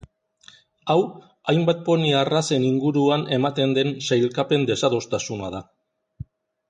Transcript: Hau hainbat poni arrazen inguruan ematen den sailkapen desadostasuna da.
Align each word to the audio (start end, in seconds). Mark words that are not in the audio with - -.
Hau 0.93 1.01
hainbat 1.51 1.83
poni 1.89 2.09
arrazen 2.21 2.65
inguruan 2.69 3.27
ematen 3.37 3.77
den 3.79 3.93
sailkapen 4.09 4.65
desadostasuna 4.71 5.53
da. 5.59 5.63